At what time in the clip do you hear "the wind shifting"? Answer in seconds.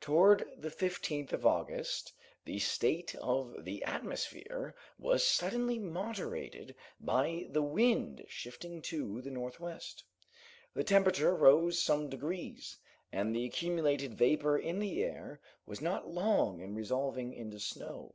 7.50-8.80